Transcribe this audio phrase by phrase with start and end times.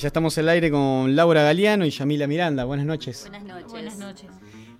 [0.00, 2.62] Ya estamos al aire con Laura Galeano y Yamila Miranda.
[2.64, 3.22] Buenas noches.
[3.28, 3.72] Buenas noches.
[3.72, 4.26] Buenas noches.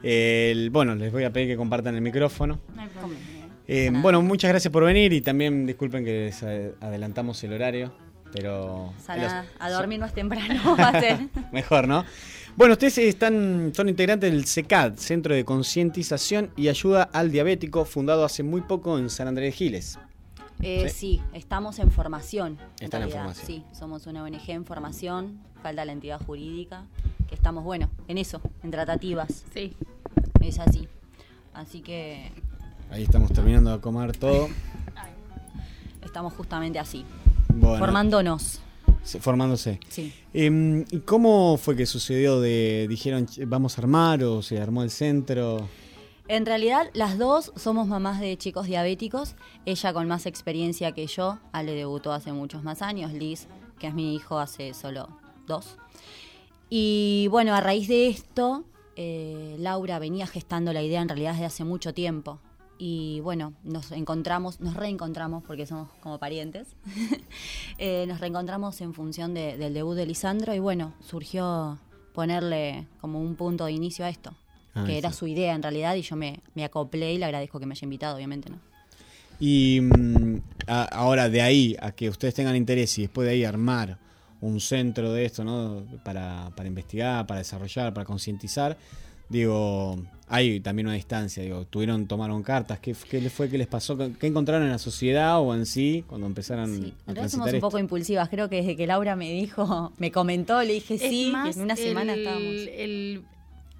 [0.00, 2.60] El- bueno, les voy a pedir que compartan el micrófono.
[2.76, 3.20] No hay problema.
[3.66, 7.92] Eh, bueno, muchas gracias por venir y también disculpen que les adelantamos el horario,
[8.32, 11.18] pero Sana, los- a dormir más temprano va a ser.
[11.52, 12.04] mejor, ¿no?
[12.54, 18.24] Bueno, ustedes están, son integrantes del CECAD, Centro de Concientización y Ayuda al Diabético, fundado
[18.24, 19.98] hace muy poco en San Andrés de Giles.
[20.60, 21.18] Eh, Sí.
[21.18, 21.22] sí.
[21.34, 22.58] estamos en formación.
[22.80, 23.18] Están en realidad.
[23.34, 23.46] formación.
[23.46, 26.84] Sí, somos una ONG en formación, falta la entidad jurídica,
[27.28, 29.44] que estamos, bueno, en eso, en tratativas.
[29.54, 29.74] Sí.
[30.40, 30.88] Es así.
[31.54, 32.30] Así que
[32.90, 34.48] Ahí estamos terminando de comer todo.
[36.04, 37.04] estamos justamente así,
[37.54, 38.60] Bueno, formándonos.
[39.02, 39.78] se- formándose.
[39.88, 40.12] Sí.
[40.32, 42.40] Em, ¿Y cómo fue que sucedió?
[42.40, 45.68] De, dijeron, "Che, vamos a armar o se armó el centro?
[46.28, 49.34] En realidad, las dos somos mamás de chicos diabéticos.
[49.64, 51.38] Ella con más experiencia que yo.
[51.52, 53.12] Ale debutó hace muchos más años.
[53.12, 55.08] Liz, que es mi hijo, hace solo
[55.46, 55.78] dos.
[56.68, 58.64] Y bueno, a raíz de esto,
[58.96, 62.40] eh, Laura venía gestando la idea en realidad desde hace mucho tiempo.
[62.76, 66.76] Y bueno, nos encontramos, nos reencontramos porque somos como parientes.
[67.80, 71.78] Eh, nos reencontramos en función de- del debut de Lisandro y bueno, surgió
[72.12, 74.32] ponerle como un punto de inicio a esto
[74.78, 74.98] Ah, que sí.
[74.98, 77.72] era su idea en realidad y yo me, me acoplé y le agradezco que me
[77.74, 78.58] haya invitado, obviamente, ¿no?
[79.40, 83.44] Y mm, a- ahora de ahí a que ustedes tengan interés y después de ahí
[83.44, 83.96] armar
[84.40, 85.82] un centro de esto, ¿no?
[86.04, 88.76] Para, para investigar, para desarrollar, para concientizar,
[89.28, 93.66] digo, hay también una distancia, digo, tuvieron, tomaron cartas, ¿qué, qué les fue, qué les
[93.66, 97.52] pasó, qué encontraron en la sociedad o en sí cuando empezaron Sí, a transitar somos
[97.54, 101.10] un poco impulsivas, creo que desde que Laura me dijo, me comentó, le dije Es
[101.10, 102.54] sí, más, y en una semana el, estábamos.
[102.76, 103.22] El,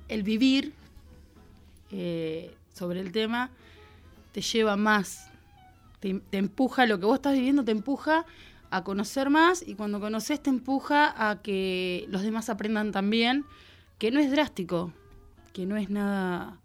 [0.08, 0.72] el vivir
[1.91, 3.50] eh, sobre el tema
[4.33, 5.31] te lleva más,
[6.00, 8.25] te, te empuja, lo que vos estás viviendo te empuja
[8.70, 13.44] a conocer más y cuando conoces te empuja a que los demás aprendan también,
[13.98, 14.92] que no es drástico,
[15.53, 16.59] que no es nada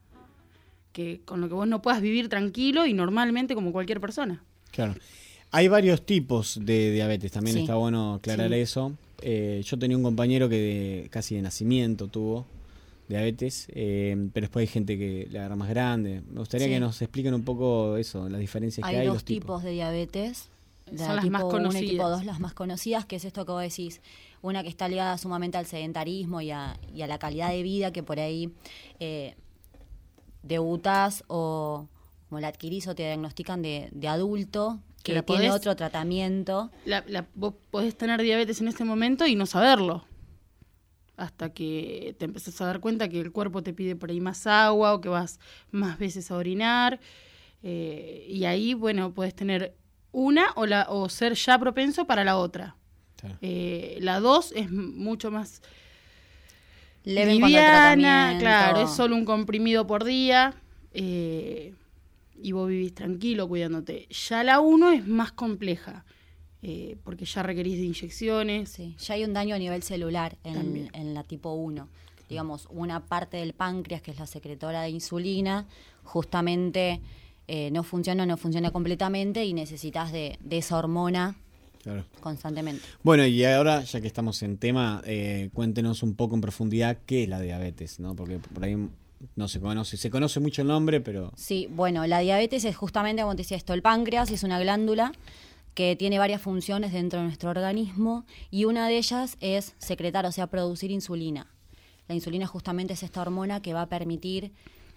[0.92, 4.44] que con lo que vos no puedas vivir tranquilo y normalmente como cualquier persona.
[4.72, 4.94] Claro.
[5.52, 7.62] Hay varios tipos de diabetes, también Sí.
[7.64, 8.56] está bueno aclarar Sí.
[8.56, 8.94] eso.
[9.22, 12.46] Eh, yo tenía un compañero que de- casi de nacimiento tuvo
[13.08, 16.22] diabetes, eh, pero después hay gente que le agarra más grande.
[16.30, 16.74] Me gustaría Sí.
[16.74, 19.08] que nos expliquen un poco eso, las diferencias que Hay hay.
[19.08, 20.50] dos los tipos de diabetes.
[20.92, 22.10] La Son las tipo más 1 y tipo conocidas.
[22.10, 24.02] 2, las más conocidas, que es esto que vos decís,
[24.42, 27.92] una que está ligada sumamente al sedentarismo y a, y a la calidad de vida
[27.94, 28.52] que por ahí
[29.00, 29.36] eh,
[30.44, 31.88] debutas o
[32.30, 35.76] como la adquirís o te diagnostican de, de adulto, Que que la tiene podés- otro
[35.76, 36.72] tratamiento.
[36.86, 40.04] la, la- vos podés tener diabetes en este momento y no saberlo.
[41.16, 44.48] Hasta que te empezás a dar cuenta que el cuerpo te pide por ahí más
[44.48, 45.40] agua o que vas
[45.72, 47.00] más veces a orinar.
[47.62, 49.76] eh, y ahí, bueno, puedes tener
[50.12, 52.76] una o, la, o ser ya propenso para la otra.
[53.42, 55.62] Eh, la dos es mucho más
[57.06, 60.54] Leve liviana, claro, es solo un comprimido por día.
[60.94, 61.74] eh,
[62.42, 64.08] y vos vivís tranquilo cuidándote.
[64.10, 66.04] Ya la uno es más compleja.
[66.64, 68.70] Eh, porque ya requerís de inyecciones.
[68.70, 71.88] Sí, ya hay un daño a nivel celular en, la tipo 1.
[72.30, 75.68] Digamos, una parte del páncreas, que es la secretora de insulina,
[76.04, 77.02] justamente
[77.48, 81.36] eh, no funciona, no funciona completamente y necesitas de, de esa hormona
[81.84, 82.06] Claro.
[82.22, 82.82] constantemente.
[83.04, 87.24] Bueno, y ahora, ya que estamos en tema, eh, cuéntenos un poco en profundidad qué
[87.24, 88.16] es la diabetes, ¿no?
[88.16, 88.78] Porque por ahí
[89.36, 93.22] no se conoce, se conoce mucho el nombre, pero Sí, bueno, la diabetes es justamente,
[93.22, 95.12] como te decía esto, el páncreas es una glándula
[95.74, 100.32] que tiene varias funciones dentro de nuestro organismo y una de ellas es secretar, o
[100.32, 101.48] sea, producir insulina.
[102.08, 104.52] La insulina justamente es esta hormona que va a permitir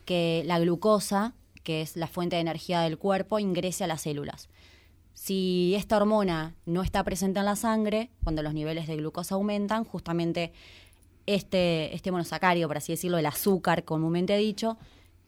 [0.04, 4.48] que la glucosa, que es la fuente de energía del cuerpo, ingrese a las células.
[5.14, 9.84] Si esta hormona no está presente en la sangre, cuando los niveles de glucosa aumentan,
[9.84, 10.53] justamente
[11.25, 14.76] este, este monosacario, por así decirlo, el azúcar comúnmente dicho,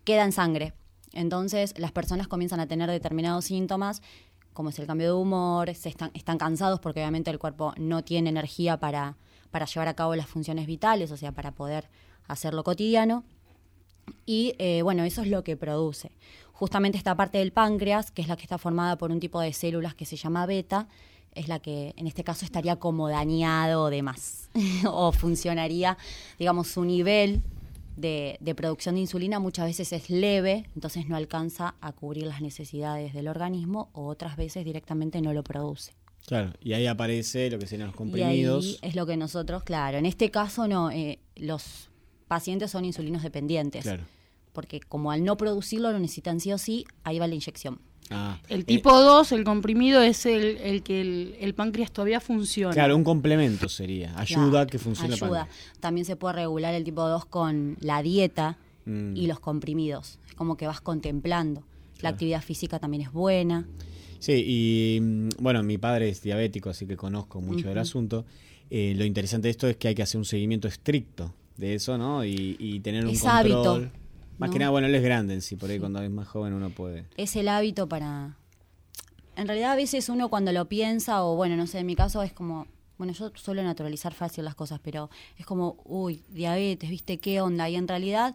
[0.05, 0.75] queda en sangre.
[1.13, 4.03] Entonces las personas comienzan a tener determinados síntomas,
[4.59, 8.03] como es el cambio de humor, se están, están cansados porque obviamente el cuerpo no
[8.03, 9.17] tiene energía para,
[9.53, 11.89] para llevar a cabo las funciones vitales, o sea, para poder
[12.27, 13.23] hacer lo cotidiano.
[14.27, 16.11] Y eh, bueno, eso es lo que produce.
[16.51, 19.53] Justamente esta parte del páncreas, que es la que está formada por un tipo de
[19.53, 20.89] células que se llama beta,
[21.37, 24.49] es la que en este caso estaría como dañado o demás.
[24.87, 25.97] o funcionaría,
[26.37, 27.43] digamos, su nivel
[27.99, 32.41] de, de producción de insulina muchas veces es leve, entonces no alcanza a cubrir las
[32.41, 35.93] necesidades del organismo o otras veces directamente no lo produce.
[36.27, 38.65] claro, y ahí aparece lo que serían los Y comprimidos.
[38.65, 41.91] ahí es lo que nosotros, claro, en este caso no, eh, los
[42.29, 43.83] pacientes son insulinos dependientes.
[43.83, 44.05] Claro.
[44.53, 47.81] Porque como al no producirlo lo necesitan sí o sí, ahí va la inyección.
[48.11, 52.21] Ah, El eh, tipo 2, el comprimido, es el, el que el, el páncreas todavía
[52.21, 52.73] funciona.
[52.73, 54.19] claro, un complemento sería.
[54.19, 55.49] Ayuda a que funcione el páncreas.
[55.81, 58.57] También se puede regular el tipo 2 con la dieta
[58.87, 59.15] Mm.
[59.17, 60.19] y los comprimidos.
[60.27, 61.63] Es como que vas contemplando.
[62.01, 63.67] La actividad física también es buena.
[64.19, 67.83] Sí, y mm, bueno, mi padre es diabético, así que conozco mucho del Ujú.
[67.83, 68.25] asunto.
[68.71, 71.99] Eh, lo interesante de esto es que hay que hacer un seguimiento estricto de eso,
[71.99, 72.25] ¿no?
[72.25, 73.37] Y, y tener un Es control.
[73.39, 73.91] hábito,
[74.39, 74.53] Más ¿no?
[74.53, 75.81] que nada, bueno, él es grande en sí, por ahí Sí.
[75.81, 77.07] cuando es más joven uno puede.
[77.17, 78.37] Es el hábito para...
[79.37, 82.23] En realidad a veces uno cuando lo piensa, o bueno, no sé, en mi caso
[82.23, 82.67] es como...
[82.97, 87.69] Bueno, yo suelo naturalizar fácil las cosas, pero es como, uy, diabetes, ¿viste qué onda?
[87.69, 88.35] Y en realidad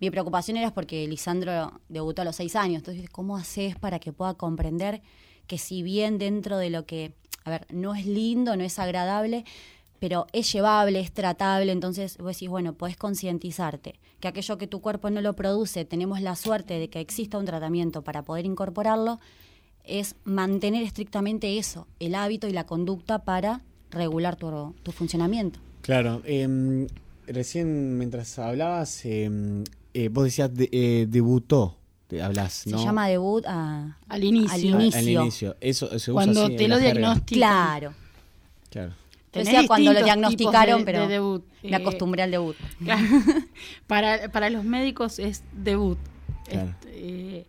[0.00, 2.78] mi preocupación era porque Lisandro debutó a los seis años.
[2.78, 5.00] Entonces, ¿cómo haces para que pueda comprender
[5.46, 7.12] que si bien dentro de lo que,
[7.44, 9.44] a ver, no es lindo, no es agradable,
[10.00, 14.80] pero es llevable, es tratable, entonces vos decís, bueno, podés concientizarte que aquello que tu
[14.80, 19.20] cuerpo no lo produce, tenemos la suerte de que exista un tratamiento para poder incorporarlo,
[19.84, 23.60] es mantener estrictamente eso, el hábito y la conducta para
[23.90, 25.58] regular tu, tu funcionamiento.
[25.82, 26.86] Claro, em,
[27.26, 29.64] recién mientras hablabas, em,
[29.94, 31.76] eh, vos decías de- eh, debutó,
[32.08, 32.84] te hablas, Se ¿no?
[32.84, 34.52] llama debut a, Al inicio.
[34.76, 35.22] Al inicio.
[35.22, 35.56] inicio.
[35.60, 37.38] Eso se usa Cuando así te lo diagnostican.
[37.38, 37.94] Claro.
[38.68, 38.92] Claro.
[39.32, 41.44] Yo Tenés decía cuando lo diagnosticaron, de- pero de debut.
[41.62, 42.56] me Eh, acostumbré al debut.
[42.82, 43.06] Claro.
[43.86, 45.98] para, para los médicos es debut.
[46.48, 46.70] Claro.
[46.70, 46.90] Este,
[47.38, 47.46] eh,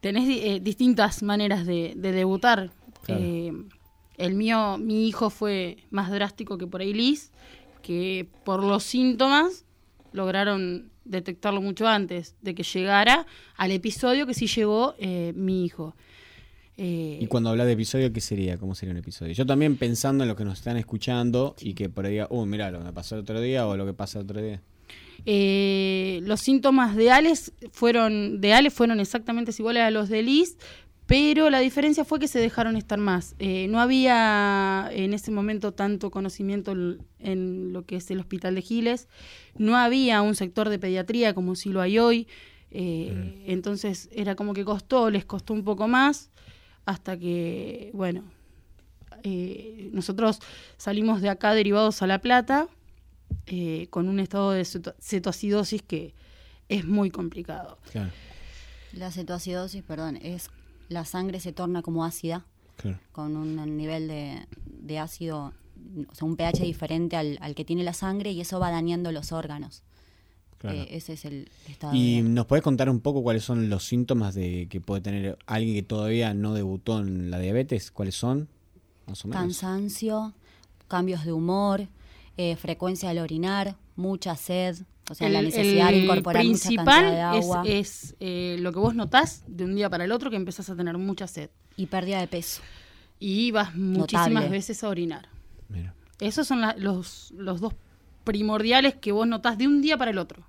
[0.00, 2.70] tenés eh, distintas maneras de, de debutar.
[3.02, 3.20] Claro.
[3.22, 3.52] Eh,
[4.16, 7.32] el mío, mi hijo fue más drástico que por ahí Liz,
[7.82, 9.66] que por los síntomas
[10.12, 13.26] lograron detectarlo mucho antes de que llegara
[13.56, 15.94] al episodio que sí llegó eh, mi hijo.
[16.76, 18.58] Eh, Y cuando hablas de episodio, ¿qué sería?
[18.58, 19.32] ¿Cómo sería un episodio?
[19.32, 22.70] Yo también pensando en lo que nos están escuchando y que por ahí, uh, mira
[22.70, 24.60] lo que me pasó el otro día o lo que pasa el otro día.
[25.26, 30.58] Eh, los síntomas de Alex fueron de Alex fueron exactamente iguales a los de Liz,
[31.06, 33.34] pero la diferencia fue que se dejaron estar más.
[33.38, 36.74] Eh, no había en ese momento tanto conocimiento
[37.18, 39.08] en lo que es el hospital de Giles,
[39.56, 42.26] no había un sector de pediatría como si lo hay hoy,
[42.70, 46.30] eh, entonces era como que costó, les costó un poco más,
[46.86, 48.24] hasta que, bueno,
[49.22, 50.38] eh, nosotros
[50.76, 52.68] salimos de acá derivados a La Plata
[53.46, 56.14] eh, con un estado de ceto- cetoacidosis que
[56.68, 57.78] es muy complicado.
[57.90, 58.10] Claro,
[58.92, 60.50] La cetoacidosis, perdón, es
[60.88, 62.44] la sangre se torna como ácida,
[62.76, 62.98] claro.
[63.12, 65.52] con un nivel de, de ácido,
[66.08, 69.10] o sea, un pH diferente al, al que tiene la sangre y eso va dañando
[69.12, 69.82] los órganos.
[70.58, 70.78] Claro.
[70.78, 71.94] Eh, ese es el estado.
[71.94, 75.38] ¿Y de- nos podés contar un poco cuáles son los síntomas de que puede tener
[75.46, 77.90] alguien que todavía no debutó en la diabetes?
[77.90, 78.48] ¿Cuáles son?
[79.06, 79.42] Más o menos.
[79.42, 80.32] Cansancio,
[80.88, 81.88] cambios de humor,
[82.36, 84.76] eh, frecuencia al orinar, mucha sed,
[85.10, 88.56] o sea, la El- necesidad de incorporar mucha principal cantidad de es, agua es, eh,
[88.60, 91.26] lo que vos notás de un día para el otro que empezás a tener mucha
[91.26, 92.62] sed y pérdida de peso.
[93.20, 94.48] y vas muchísimas Notable.
[94.50, 95.28] veces a orinar.
[95.68, 95.94] Mira.
[96.20, 97.72] Esos son la- los, los dos
[98.24, 100.44] primordiales que vos notás de un día para el otro.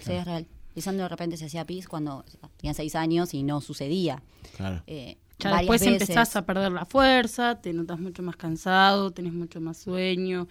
[0.00, 0.46] Sí, es real.
[0.74, 2.24] Lisandro de repente se hacía pis cuando
[2.56, 4.22] tenía seis años y no sucedía.
[4.56, 4.82] Claro.
[4.86, 6.00] Eh, Ya después veces.
[6.00, 10.48] empezás a perder la fuerza, te notas mucho más cansado, tenés mucho más sueño.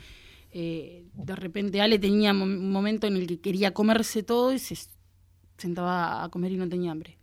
[0.52, 4.76] Eh, de repente Ale tenía un momento en el que quería comerse todo y se
[5.58, 7.18] sentaba a comer y no tenía hambre.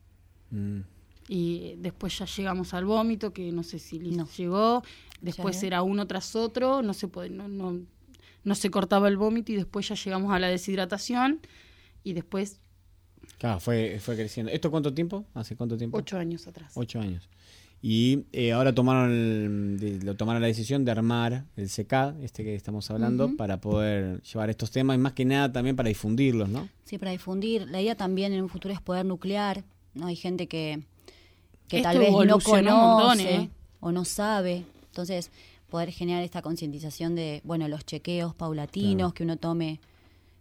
[0.50, 0.80] Mm.
[1.28, 4.28] Y después ya llegamos al vómito, que no sé si Liz No.
[4.36, 4.82] llegó.
[5.20, 7.80] Después era uno tras otro, no se, puede, no, no,
[8.46, 11.40] no se cortaba el vómito y después ya llegamos a la deshidratación.
[12.02, 12.58] Y después,
[13.38, 14.50] Claro, fue, fue creciendo.
[14.52, 15.26] ¿Esto cuánto tiempo?
[15.34, 15.98] ¿Hace cuánto tiempo?
[15.98, 16.72] ocho años atrás.
[16.76, 17.28] Ocho años.
[17.82, 22.42] Y eh, ahora tomaron el- de- lo tomaron la decisión de armar el CECAD, este
[22.44, 26.48] que estamos hablando, para poder llevar estos temas y más que nada también para difundirlos,
[26.48, 26.68] ¿no?
[26.84, 27.68] Sí, para difundir.
[27.68, 29.64] La idea también en un futuro es poder nuclear.
[29.94, 30.06] ¿no?
[30.06, 30.80] Hay gente que,
[31.68, 33.50] que Esto tal vez no conoce ¿eh?
[33.80, 34.64] o no sabe.
[34.86, 35.30] Entonces,
[35.76, 39.14] poder generar esta concientización de, bueno, los chequeos paulatinos, Claro.
[39.14, 39.78] que uno tome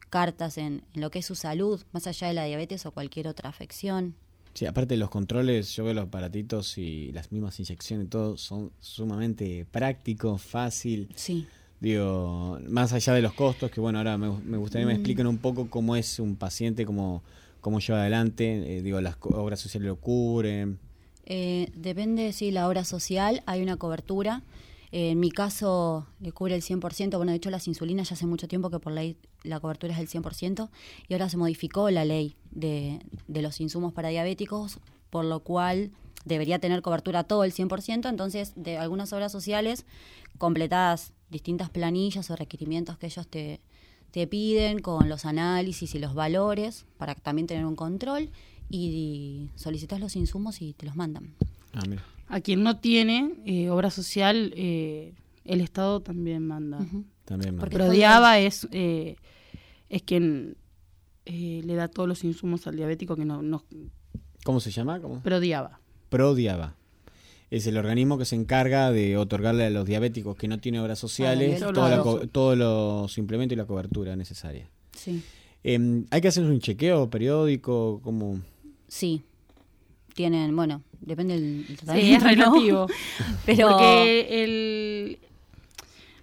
[0.10, 3.28] cartas en, en lo que es su salud, más allá de la diabetes o cualquier
[3.28, 4.16] otra afección.
[4.54, 8.38] Sí, aparte de los controles, yo veo los aparatitos y las mismas inyecciones y todo
[8.38, 11.10] son sumamente prácticos, fácil.
[11.16, 11.46] Sí.
[11.82, 14.96] Digo, más allá de los costos, que bueno, ahora me, me gustaría que me Mm.
[15.02, 17.24] expliquen un poco cómo es un paciente, cómo,
[17.60, 20.80] cómo lleva adelante, eh, digo, las obras sociales lo cubren.
[21.26, 24.42] Eh, depende si la obra social hay una cobertura.
[24.96, 27.18] Eh, en mi caso le cubre el 100%.
[27.18, 30.00] Bueno, de hecho las insulinas ya hace mucho tiempo que por ley la cobertura es
[30.00, 30.70] del 100%
[31.10, 35.92] y ahora se modificó la ley de, de los insumos para diabéticos, por lo cual
[36.24, 38.08] debería tener cobertura todo el 100%.
[38.08, 39.86] Entonces, de algunas obras sociales
[40.38, 43.60] completadas distintas planillas o requerimientos que ellos te,
[44.12, 48.30] te piden con los análisis y los valores para también tener un control
[48.70, 51.36] y solicitas los insumos y te los mandan.
[51.74, 52.15] Ah, mira.
[52.28, 55.14] A quien no tiene eh, obra social, eh,
[55.44, 56.80] el Estado también manda.
[57.26, 57.58] También.
[57.58, 57.88] Porque- manda.
[57.88, 59.16] Pero Diaba es, eh,
[59.90, 60.58] es quien
[61.26, 63.64] eh, le da todos los insumos al diabético que no, no
[64.44, 65.00] ¿Cómo se llama?
[65.00, 65.22] ¿Cómo?
[65.24, 65.80] pero Diaba.
[66.10, 66.76] Prodiaba.
[67.52, 71.00] Es el organismo que se encarga de otorgarle a los diabéticos que no tienen obras
[71.00, 74.70] sociales Ah, la Todo todos los implementos y la cobertura necesaria.
[74.94, 75.24] Sí.
[75.64, 78.02] Em, ¿Hay que hacer un chequeo periódico?
[78.04, 78.40] como
[78.88, 79.24] Sí.
[80.14, 82.30] Tienen, bueno, depende del del Sí, es tratamiento, ¿no?
[82.30, 82.88] relativo.
[83.46, 85.20] Pero Porque el.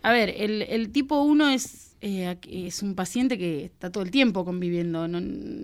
[0.02, 4.10] A ver, el, el tipo 1 es, eh, es un paciente que está todo el
[4.10, 5.20] tiempo conviviendo no-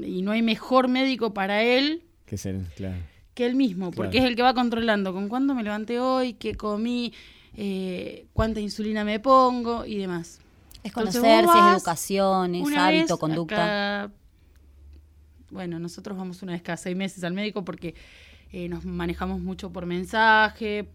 [0.07, 2.97] y no hay mejor médico para él que ser, claro.
[3.35, 6.55] que él mismo, porque es el que va controlando con cuándo me levanté hoy, qué
[6.55, 7.13] comí,
[7.57, 10.39] eh, cuánta insulina me pongo y demás.
[10.85, 14.11] es conocerse, es educación, es hábito, vez conducta.
[15.51, 17.95] bueno, nosotros vamos una vez cada seis meses al médico porque
[18.53, 20.89] eh, nos manejamos mucho por mensaje.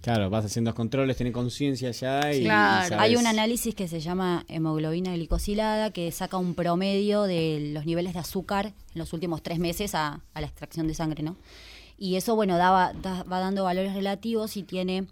[0.00, 2.86] Claro, vas haciendo los controles, tenés conciencia ya y, Claro.
[2.86, 7.70] y sabes- Hay un análisis que se llama hemoglobina glicosilada que saca un promedio de
[7.74, 11.22] los niveles de azúcar en los últimos tres meses a, a la extracción de sangre,
[11.22, 11.36] ¿no?
[11.98, 15.04] Y eso, bueno, daba, da- va dando valores relativos y tiene,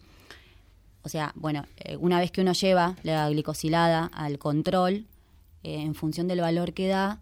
[1.03, 5.05] o sea, bueno, eh, una vez que uno lleva la glicosilada al control,
[5.65, 7.21] eh, en función del valor que da,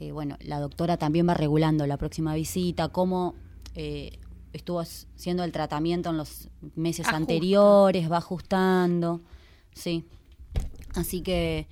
[0.00, 3.36] eh, bueno, la doctora también va regulando la próxima visita, cómo
[3.76, 4.18] eh,
[4.52, 7.16] estuvo siendo el tratamiento en los meses Ajusta.
[7.16, 9.20] anteriores, va ajustando,
[9.74, 10.04] sí.
[10.94, 11.68] Así que,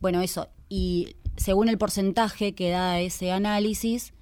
[0.00, 0.48] bueno, eso.
[0.68, 4.14] Y según el porcentaje que da ese análisis,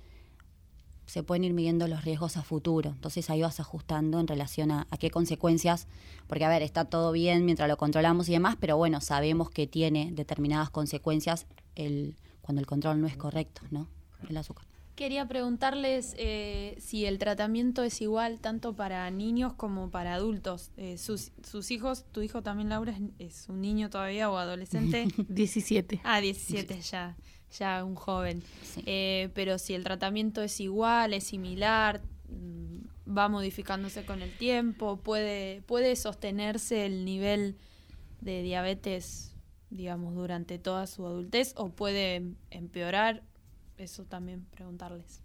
[1.06, 2.90] se pueden ir midiendo los riesgos a futuro.
[2.90, 5.86] Entonces ahí vas ajustando en relación a, a qué consecuencias,
[6.26, 9.66] porque a ver, está todo bien mientras lo controlamos y demás, pero bueno, sabemos que
[9.66, 13.88] tiene determinadas consecuencias el, cuando el control no es correcto, ¿no?
[14.28, 14.71] El azúcar.
[15.02, 20.70] Quería preguntarles eh, si el tratamiento es igual tanto para niños como para adultos.
[20.76, 25.08] Eh, sus, sus hijos, tu hijo también, Laura, es, un niño todavía o adolescente.
[25.28, 26.02] 17.
[26.04, 27.16] Ah, 17 ya,
[27.50, 28.44] ya un joven.
[28.62, 28.84] Sí.
[28.86, 34.98] Eh, pero si el tratamiento es igual, es similar, mm, va modificándose con el tiempo,
[34.98, 37.56] puede, puede sostenerse el nivel
[38.20, 39.34] de diabetes,
[39.68, 43.24] digamos, durante toda su adultez o puede empeorar.
[43.82, 45.20] Eso también preguntarles.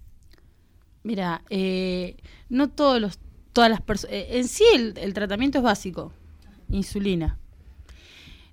[1.03, 2.17] Mira, eh,
[2.49, 3.19] no todos los,
[3.53, 4.15] todas las personas.
[4.29, 6.11] en sí, el, el tratamiento es básico:
[6.69, 7.37] insulina.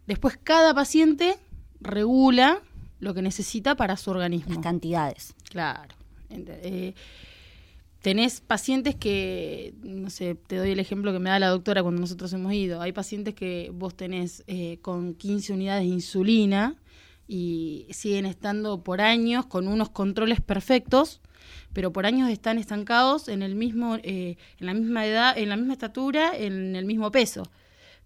[0.07, 1.39] Después, cada paciente
[1.81, 2.61] regula
[3.01, 4.55] lo que necesita para su organismo.
[4.55, 5.35] Las cantidades.
[5.51, 5.95] Claro.
[6.29, 6.95] Eh,
[8.03, 12.03] tenés pacientes que, no sé, te doy el ejemplo que me da la doctora cuando
[12.03, 12.83] nosotros hemos ido.
[12.83, 16.77] Hay pacientes que vos tenés eh, con 15 unidades de insulina
[17.26, 21.21] y siguen estando por años con unos controles perfectos,
[21.73, 25.57] pero por años están estancados en el mismo, eh, en la misma edad, en la
[25.57, 27.43] misma estatura, en el mismo peso.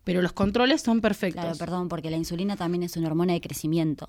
[0.04, 1.42] Pero los controles son perfectos.
[1.42, 4.08] Claro, perdón, porque la insulina también es una hormona de crecimiento.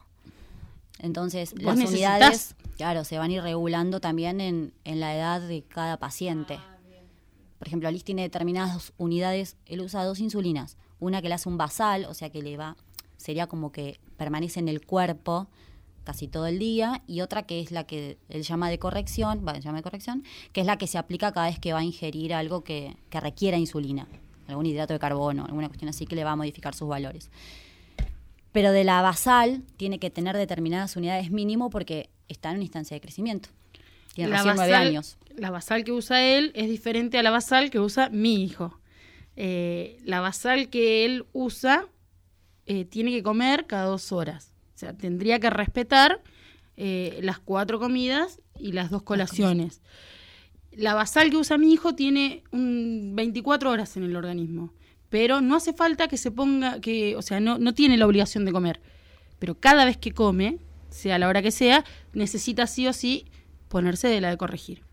[0.99, 5.41] Entonces, las necesitas- unidades, claro, se van a ir regulando también en, en la edad
[5.41, 6.59] de cada paciente.
[7.57, 10.77] Por ejemplo, Alice tiene determinadas unidades, él usa dos insulinas.
[10.99, 12.77] Una que le hace un basal, o sea que le va,
[13.19, 15.47] sería como que permanece en el cuerpo
[16.03, 19.59] casi todo el día, y otra que es la que él llama de corrección, va,
[19.59, 20.23] llama de corrección,
[20.53, 23.19] que es la que se aplica cada vez que va a ingerir algo que, que
[23.19, 24.07] requiera insulina,
[24.47, 27.29] algún hidrato de carbono, alguna cuestión así que le va a modificar sus valores.
[28.51, 32.95] Pero de la basal tiene que tener determinadas unidades mínimo porque está en una instancia
[32.95, 33.49] de crecimiento.
[34.15, 35.17] Tiene recién nueve años.
[35.35, 38.79] La basal que usa él es diferente a la basal que usa mi hijo.
[39.35, 41.87] Eh, la basal que él usa
[42.69, 44.53] eh, tiene que comer cada dos horas.
[44.75, 46.21] O sea, tendría que respetar
[46.77, 49.81] eh, las cuatro comidas y las dos colaciones.
[50.71, 54.71] La basal que usa mi hijo tiene un 24 horas en el organismo,
[55.09, 58.45] pero no hace falta que se ponga, que, o sea, no, no tiene la obligación
[58.45, 58.79] de comer.
[59.39, 60.59] Pero cada vez que come,
[60.89, 61.83] sea la hora que sea,
[62.13, 63.25] necesita sí o sí
[63.67, 64.83] ponerse de la de corregir.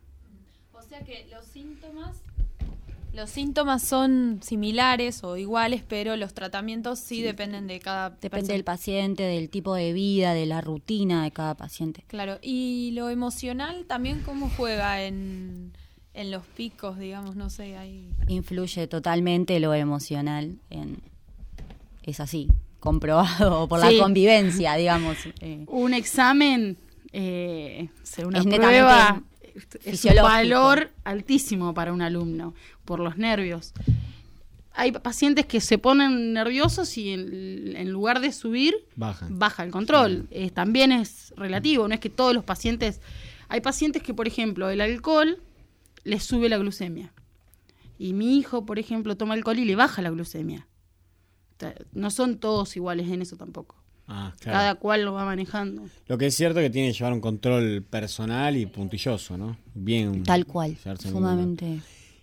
[0.73, 2.23] O sea que los síntomas
[3.17, 8.53] los síntomas son similares o iguales, pero los tratamientos sí, dependen de cada Depende persona.
[8.53, 12.05] del paciente, del tipo de vida, de la rutina de cada paciente.
[12.07, 15.73] Claro, y lo emocional también cómo juega en,
[16.15, 20.57] en los picos, digamos, no sé, hay Influye totalmente lo emocional.
[20.71, 20.99] En,
[22.03, 22.49] es así,
[22.81, 23.97] comprobado por Sí.
[23.97, 25.17] la convivencia, digamos.
[25.41, 25.65] eh.
[25.69, 26.77] Un examen,
[27.13, 27.89] eh,
[28.25, 29.23] una Es prueba,
[29.85, 33.73] es un valor altísimo para un alumno, por los nervios.
[34.79, 39.39] Hay pacientes que se ponen nerviosos y en, en lugar de subir, Bajan.
[39.39, 40.27] baja el control.
[40.31, 43.01] Eh, también es relativo, no es que todos los pacientes
[43.49, 45.39] Hay pacientes que, por ejemplo, el alcohol
[46.05, 47.13] les sube la glucemia.
[47.99, 50.67] Y mi hijo, por ejemplo, toma alcohol y le baja la glucemia.
[51.57, 53.76] O sea, no son todos iguales en eso tampoco.
[54.09, 54.59] Ah, claro.
[54.59, 55.83] Cada cual lo va manejando.
[56.07, 59.57] Lo que es cierto es que tiene que llevar un control personal y puntilloso, ¿no?
[59.75, 60.23] Bien.
[60.23, 61.81] Tal cual, sumamente.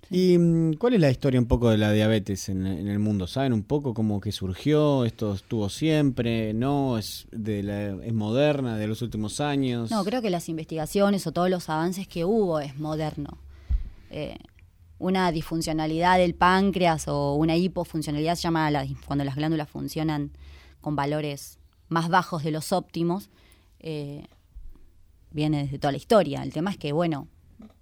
[0.10, 3.26] ¿Y mm, cuál es la historia un poco de la diabetes en, en el mundo?
[3.28, 5.06] ¿Saben un poco cómo que surgió?
[5.06, 6.54] ¿Esto estuvo siempre?
[6.54, 6.98] ¿No?
[6.98, 9.90] ¿Es, de la, ¿Es moderna de los últimos años?
[9.92, 13.38] No, creo que las investigaciones o todos los avances que hubo es moderno.
[14.12, 14.38] Eh,
[15.00, 20.32] una disfuncionalidad del páncreas o una hipofuncionalidad se llama la- cuando las glándulas funcionan
[20.80, 21.58] con valores
[21.94, 23.30] más bajos de los óptimos,
[23.80, 24.26] eh,
[25.32, 26.44] viene desde toda la historia.
[26.44, 27.28] El tema es que, bueno,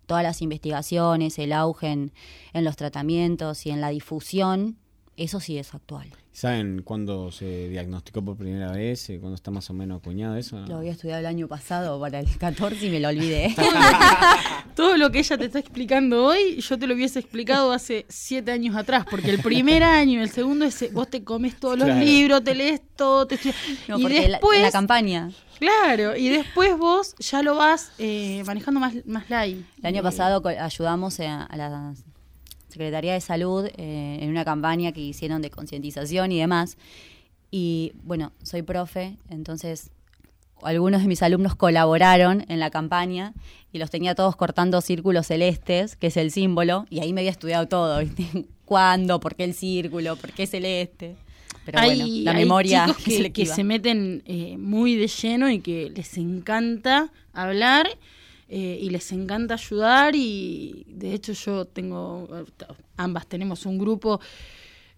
[0.06, 2.12] todas las investigaciones, el auge en,
[2.54, 4.78] en los tratamientos y en la difusión,
[5.18, 6.10] eso sí es actual.
[6.34, 9.10] ¿Saben cuándo se diagnosticó por primera vez?
[9.10, 10.58] Eh, ¿Cuándo está más o menos acuñado eso?
[10.66, 13.54] Lo había estudiado el año pasado para el 14 y me lo olvidé.
[14.92, 18.52] Todo lo que ella te está explicando hoy, yo te lo hubiese explicado hace siete
[18.52, 21.88] años atrás, porque el primer año y el segundo es vos te comes todos los
[21.96, 23.56] libros, te lees todo, te estudias.
[23.88, 25.32] No, y porque la- después, la, campaña.
[25.60, 29.64] claro, y después vos ya lo vas eh, manejando más, más light.
[29.80, 31.94] El año Eh, pasado ayudamos a, a la
[32.68, 36.76] Secretaría de Salud eh, en una campaña que hicieron de concientización y demás.
[37.50, 39.90] Y bueno, soy profe, entonces
[40.64, 43.34] algunos de mis alumnos colaboraron en la campaña
[43.72, 47.32] y los tenía todos cortando círculos celestes, que es el símbolo, y ahí me había
[47.32, 48.46] estudiado todo, ¿viste?
[48.66, 49.20] ¿Cuándo?
[49.20, 50.16] ¿Por qué el círculo?
[50.16, 51.16] ¿Por qué celeste?
[51.66, 55.50] Pero hay, bueno, la hay memoria chicos que, que se meten eh, muy de lleno
[55.50, 57.88] y que les encanta hablar
[58.54, 62.28] eh, y les encanta ayudar y de hecho yo tengo,
[62.98, 64.20] ambas tenemos un grupo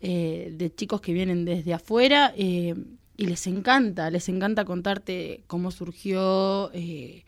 [0.01, 2.73] eh, de chicos que vienen desde afuera eh,
[3.15, 7.25] y les encanta, les encanta contarte cómo surgió eh,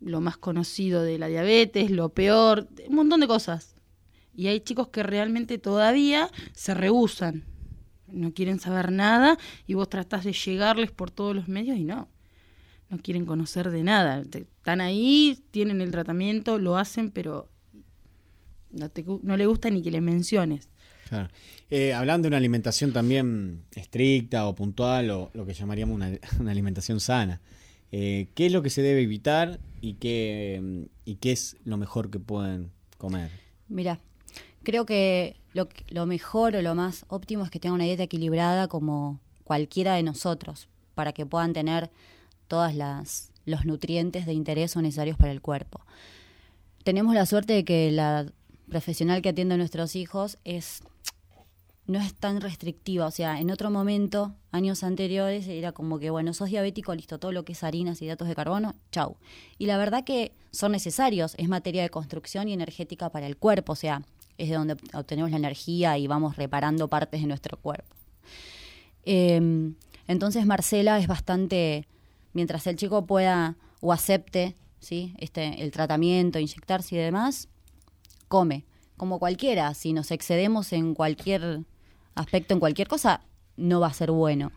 [0.00, 3.76] lo más conocido de la diabetes, lo peor, un montón de cosas.
[4.34, 7.44] Y hay chicos que realmente todavía se rehusan,
[8.06, 12.08] no quieren saber nada y vos tratás de llegarles por todos los medios y no,
[12.88, 14.20] no quieren conocer de nada.
[14.20, 17.48] Están ahí, tienen el tratamiento, lo hacen, pero
[18.70, 20.68] no, te, no le gusta ni que le menciones.
[21.08, 21.28] Claro.
[21.70, 26.50] Eh, hablando de una alimentación también estricta o puntual o lo que llamaríamos una, una
[26.50, 27.40] alimentación sana,
[27.92, 32.10] eh, ¿qué es lo que se debe evitar y qué, y qué es lo mejor
[32.10, 33.30] que pueden comer?
[33.68, 34.00] Mira,
[34.62, 38.68] creo que lo, lo mejor o lo más óptimo es que tengan una dieta equilibrada
[38.68, 41.90] como cualquiera de nosotros, para que puedan tener
[42.48, 45.80] todas las los nutrientes de interés o necesarios para el cuerpo.
[46.84, 48.30] Tenemos la suerte de que la
[48.68, 50.82] profesional que atiende a nuestros hijos es
[51.88, 56.34] no es tan restrictiva, o sea, en otro momento, años anteriores, era como que, bueno,
[56.34, 59.16] sos diabético, listo, todo lo que es harinas y hidratos de carbono, chau.
[59.56, 63.72] Y la verdad que son necesarios, es materia de construcción y energética para el cuerpo,
[63.72, 64.02] o sea,
[64.36, 67.96] es de donde obtenemos la energía y vamos reparando partes de nuestro cuerpo.
[69.06, 69.72] Eh,
[70.08, 71.88] entonces Marcela es bastante,
[72.34, 75.14] mientras el chico pueda o acepte ¿sí?
[75.18, 77.48] este, el tratamiento, inyectarse y demás,
[78.28, 78.64] come,
[78.96, 79.72] como cualquiera.
[79.74, 81.60] Si nos excedemos en cualquier
[82.14, 83.22] aspecto, en cualquier cosa,
[83.56, 84.52] no va a ser bueno.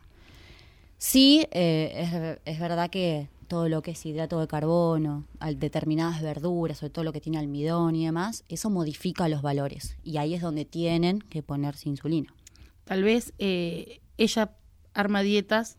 [0.98, 6.22] Sí, eh, es, es verdad que todo lo que es hidrato de carbono, al- determinadas
[6.22, 9.98] verduras, sobre todo lo que tiene almidón y demás, eso modifica los valores.
[10.04, 12.34] Y ahí es donde tienen que ponerse insulina.
[12.86, 14.52] Tal vez eh, ella
[14.94, 15.76] arma dietas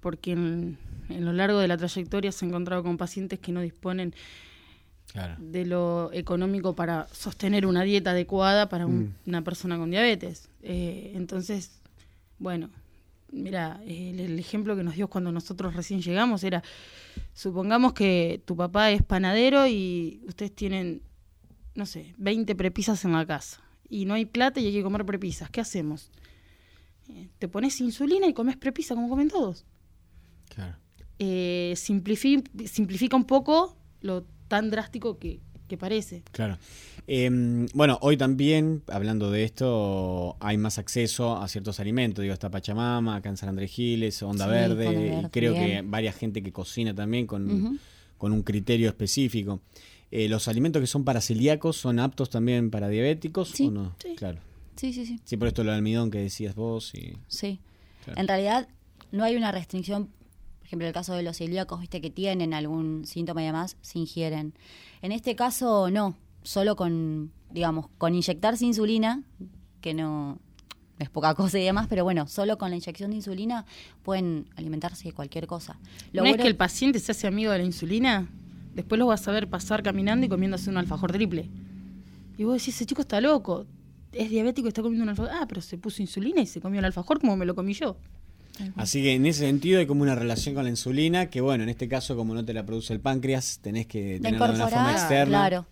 [0.00, 3.62] porque en, en lo largo de la trayectoria se ha encontrado con pacientes que no
[3.62, 4.14] disponen
[5.12, 5.36] Claro.
[5.38, 10.48] de lo económico para sostener una dieta adecuada para un- una persona con diabetes.
[10.62, 11.80] Eh, entonces,
[12.38, 12.68] bueno,
[13.32, 16.62] mira, el, el ejemplo que nos dio cuando nosotros recién llegamos era,
[17.32, 21.02] supongamos que tu papá es panadero y ustedes tienen,
[21.74, 25.04] no sé, 20 prepisas en la casa y no hay plata y hay que comer
[25.06, 25.48] prepisas.
[25.50, 26.10] ¿Qué hacemos?
[27.08, 29.64] Eh, te pones insulina y comes prepisa como comen todos
[30.54, 30.76] Claro.
[31.18, 36.22] eh, simplifi- simplifica un poco lo tan drástico que, que parece.
[36.32, 36.58] Claro.
[37.06, 42.22] Eh, bueno, hoy también, hablando de esto, hay más acceso a ciertos alimentos.
[42.22, 46.16] Digo, está Pachamama, acá en San Andrés Giles, Onda Sí, Verde, y creo que varias
[46.16, 47.78] gente que cocina también con,
[48.18, 49.60] con un criterio específico.
[50.10, 53.66] Eh, ¿Los alimentos que son para celíacos son aptos también para diabéticos Sí.
[53.66, 53.94] o no?
[54.02, 54.14] Sí.
[54.16, 54.38] Claro.
[54.76, 55.20] Sí, sí, sí.
[55.24, 56.94] Sí, por esto lo almidón que decías vos.
[56.94, 57.14] Y...
[57.26, 57.60] Sí.
[58.04, 58.20] Claro.
[58.20, 58.68] En realidad
[59.12, 60.08] no hay una restricción,
[60.68, 64.54] ejemplo, el caso de los celíacos, viste que tienen algún síntoma y demás, se ingieren.
[65.02, 69.22] En este caso no, solo con, digamos, con inyectarse insulina,
[69.80, 70.38] que no
[70.98, 73.64] es poca cosa y demás, pero bueno, solo con la inyección de insulina
[74.02, 75.78] pueden alimentarse de cualquier cosa.
[76.12, 78.28] Lo ¿No es que el paciente se hace amigo de la insulina?
[78.74, 81.48] después los vas a ver pasar caminando y comiéndose un alfajor triple.
[82.36, 83.66] Y vos decís, ese chico está loco,
[84.12, 85.32] es diabético y está comiendo un alfajor.
[85.32, 87.96] Ah, pero se puso insulina y se comió el alfajor como me lo comí yo.
[88.76, 91.70] Así que en ese sentido hay como una relación con la insulina, que bueno, en
[91.70, 94.68] este caso como no te la produce el páncreas, tenés que La tenerla de una
[94.68, 95.38] forma externa.
[95.38, 95.66] claro.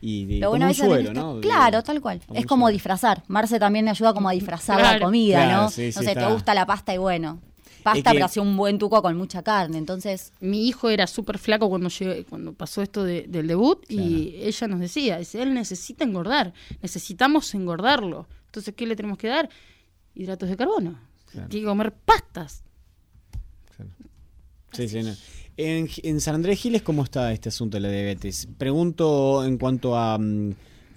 [0.00, 1.40] Y de, Pero como un suero, ¿no?
[1.40, 2.20] Claro, tal cual.
[2.26, 2.72] Como es como suero.
[2.74, 3.22] disfrazar.
[3.28, 5.70] Marce también me ayuda como a disfrazar la comida, Claro, ¿no?
[5.70, 6.26] sí, sí, no sé, está.
[6.26, 7.38] te gusta la pasta y bueno.
[7.76, 9.76] Es Pasta, que- pero hacía un buen tuco con mucha carne.
[9.78, 14.34] Entonces, Mi hijo era súper flaco cuando llegué- cuando pasó esto de- del debut y
[14.40, 18.26] ella nos decía, dice, él necesita engordar, necesitamos engordarlo.
[18.46, 19.48] Entonces, ¿qué le tenemos que dar?
[20.14, 20.98] Hidratos de carbono.
[21.32, 21.48] Claro.
[21.48, 22.62] Tiene que comer pastas.
[24.72, 25.12] Sí, sí, no.
[25.56, 28.48] En, en San Andrés Giles, ¿cómo está este asunto de la diabetes?
[28.56, 30.54] Pregunto en cuanto a mm,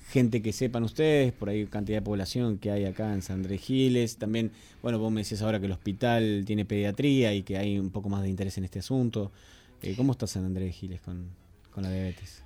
[0.09, 3.61] gente que sepan ustedes, por ahí cantidad de población que hay acá en San Andrés
[3.61, 4.17] Giles.
[4.17, 7.89] También, bueno, vos me decías ahora que el hospital tiene pediatría y que hay un
[7.89, 9.31] poco más de interés en este asunto.
[9.81, 11.29] Eh, ¿Cómo está San Andrés Giles con,
[11.71, 12.43] con la diabetes?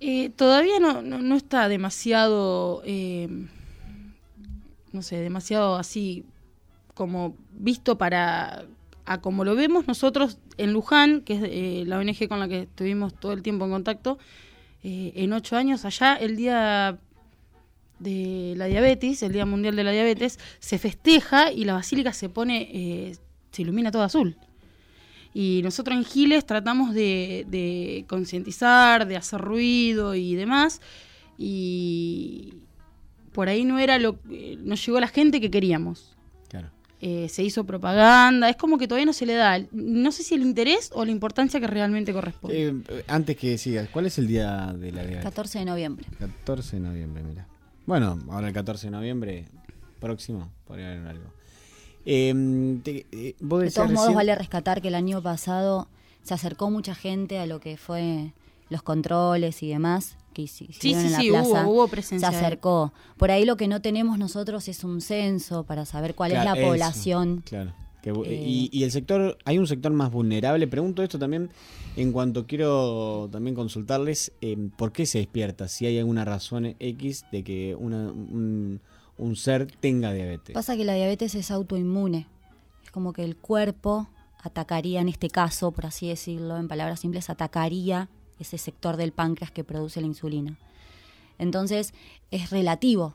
[0.00, 3.28] Eh, todavía no, no, no está demasiado, eh,
[4.92, 6.24] no sé, demasiado así
[6.94, 8.66] como visto para,
[9.04, 12.62] a como lo vemos nosotros en Luján, que es eh, la ONG con la que
[12.62, 14.18] estuvimos todo el tiempo en contacto,
[14.82, 16.98] eh, en ocho años allá, el día
[17.98, 22.28] de la diabetes, el Día Mundial de la Diabetes, se festeja y la basílica se
[22.28, 23.16] pone, eh,
[23.50, 24.36] se ilumina todo azul.
[25.32, 30.80] Y nosotros en Giles tratamos de, concientizar, de hacer ruido y demás.
[31.36, 32.54] Y
[33.32, 34.20] por ahí no era lo
[34.58, 36.13] no llegó la gente que queríamos.
[37.06, 40.34] Eh, se hizo propaganda, es como que todavía no se le da, no sé si
[40.34, 42.68] el interés o la importancia que realmente corresponde.
[42.68, 45.24] Eh, antes que sigas, ¿cuál es el día de la diabetes?
[45.24, 46.06] 14 de noviembre.
[46.18, 47.46] 14 de noviembre, mira.
[47.84, 49.44] Bueno, ahora el 14 de noviembre
[50.00, 51.24] próximo, podría haber algo.
[52.06, 55.88] Eh, te- eh, vos De todos modos, recién- vale rescatar que el año pasado
[56.22, 58.32] se acercó mucha gente a lo que fue
[58.70, 61.66] los controles y demás que hicieron sí, en la sí, plaza.
[61.66, 62.28] hubo- hubo se presencia.
[62.28, 62.92] acercó.
[63.16, 66.52] Por ahí lo que no tenemos nosotros es un censo para saber cuál es la
[66.52, 67.42] eso, población.
[67.46, 67.72] Claro.
[68.02, 70.66] Que Eh, y, y el sector, hay un sector más vulnerable.
[70.66, 71.48] Pregunto esto también
[71.96, 77.24] en cuanto quiero también consultarles eh, por qué se despierta, si hay alguna razón X
[77.32, 78.82] de que una- un,
[79.16, 80.52] un ser tenga diabetes.
[80.52, 82.26] Pasa que la diabetes es autoinmune.
[82.82, 84.08] Es como que el cuerpo
[84.42, 89.50] atacaría, en este caso, por así decirlo, en palabras simples, atacaría ese sector del páncreas
[89.50, 90.56] que produce la insulina.
[91.38, 91.92] Entonces,
[92.30, 93.14] es relativo.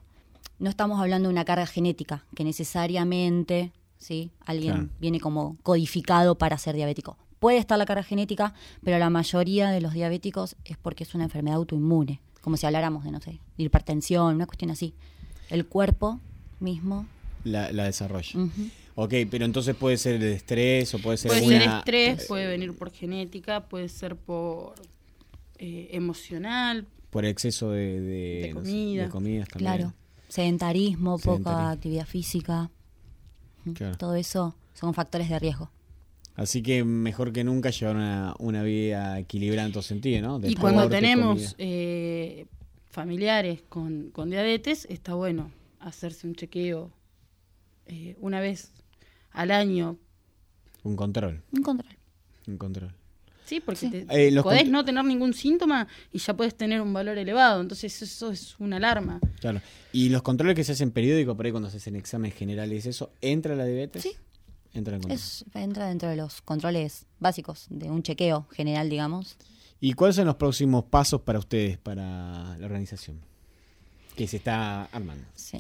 [0.60, 4.32] No estamos hablando de una carga genética, que necesariamente ¿sí?
[4.46, 4.90] alguien Claro.
[5.00, 7.18] viene como codificado para ser diabético.
[7.40, 8.54] Puede estar la carga genética,
[8.84, 13.06] pero la mayoría de los diabéticos es porque es una enfermedad autoinmune, como si habláramos
[13.06, 14.94] de, no sé, de hipertensión, una cuestión así.
[15.50, 16.20] El cuerpo
[16.60, 17.06] mismo
[17.46, 18.38] La, la desarrolla.
[18.96, 22.48] Ok, pero entonces puede ser el estrés o puede ser Puede alguna- ser estrés, puede
[22.48, 24.74] venir por genética, puede ser por
[25.60, 26.88] eh, emocional.
[27.12, 29.04] por exceso de, comida.
[29.04, 29.74] de comidas también.
[29.78, 29.94] Claro.
[30.28, 31.70] Sedentarismo, poca Sedentarismo.
[31.70, 32.72] actividad física.
[33.76, 33.98] Claro.
[33.98, 35.70] Todo eso son factores de riesgo.
[36.36, 40.48] Así que mejor que nunca llevar una, una vida equilibrada en todo sentido, ¿no?
[40.48, 42.46] y cuando tenemos eh,
[42.90, 46.92] familiares con, con diabetes, está bueno hacerse un chequeo
[47.88, 48.72] eh, una vez
[49.32, 49.98] al año.
[50.84, 51.98] Un control, Un control.
[52.48, 52.94] un control.
[53.50, 53.90] Sí, porque Sí.
[53.90, 57.62] te- Eh, los podés no tener ningún síntoma y ya puedes tener un valor elevado.
[57.62, 59.20] Entonces eso es una alarma.
[59.40, 59.60] Claro.
[59.92, 63.12] Y los controles que se hacen periódicos, por ahí cuando se hacen exámenes generales, ¿eso
[63.22, 64.04] entra la diabetes?
[64.04, 64.12] Sí.
[64.74, 65.18] Entra en control.
[65.20, 69.36] Es, entra dentro de los controles básicos de un chequeo general, digamos.
[69.82, 73.20] ¿Y cuáles son los próximos pasos para ustedes, para la organización?
[74.16, 75.26] Que se está armando.
[75.34, 75.58] Sí.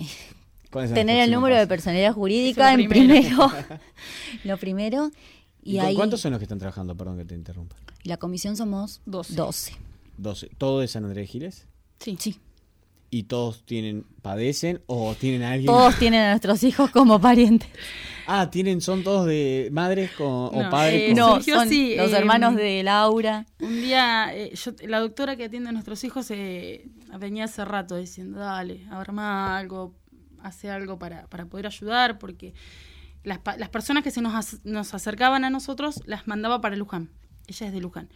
[0.69, 3.51] ¿Cuáles son los Tener el número de personalidad jurídica en primero.
[4.43, 5.09] lo primero.
[5.63, 6.95] ¿Y, Y, con ahí cuántos son los que están trabajando?
[6.95, 7.75] Perdón que te interrumpa.
[8.03, 9.33] la comisión somos Doce.
[9.35, 9.73] 12.
[10.17, 10.49] 12.
[10.57, 11.67] ¿Todo de San Andrés de Giles?
[11.99, 12.17] Sí.
[12.19, 12.39] Sí.
[13.11, 15.65] ¿Y todos tienen, padecen o tienen a alguien?
[15.65, 17.69] Todos tienen a nuestros hijos como parientes.
[18.31, 21.15] Ah, tienen, son todos de madres con, o No, padres eh, con...
[21.15, 23.47] No, son así, los eh, hermanos de Laura.
[23.59, 26.85] Un día, eh, yo, la doctora que atiende a nuestros hijos eh,
[27.17, 29.95] venía hace rato diciendo, dale, arma algo,
[30.43, 32.53] hace algo para, para poder ayudar, porque
[33.29, 37.09] las, personas que se nos, nos acercaban a nosotros las mandaba para Luján.
[37.47, 38.09] Ella es de Luján.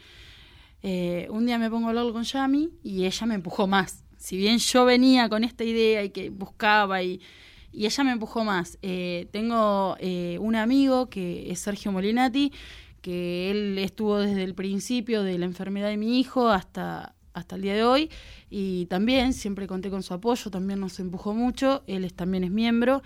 [0.81, 4.03] Eh, un día me pongo a hablar con Yami y ella me empujó más.
[4.17, 7.21] Si bien yo venía con esta idea y que buscaba y,
[7.71, 8.77] y ella me empujó más.
[8.81, 12.51] Eh, tengo eh, un amigo que es Sergio Molinati,
[13.01, 17.61] que él estuvo desde el principio de la enfermedad de mi hijo hasta, hasta el
[17.61, 18.09] día de hoy
[18.49, 22.51] y también siempre conté con su apoyo, también nos empujó mucho, él es, también es
[22.51, 23.03] miembro